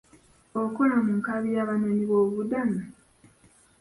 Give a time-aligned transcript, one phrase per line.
[0.61, 2.79] Okola mu nkambi y'Abanoonyiboobubudamu?